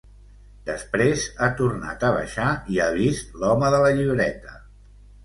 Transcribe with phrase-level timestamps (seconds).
[0.67, 4.57] Després ha tornat a baixar i ha vist l'home de la llibreta.